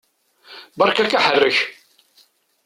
[0.77, 1.57] Beṛka-k aḥerrek!